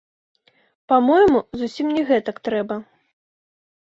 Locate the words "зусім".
1.61-1.87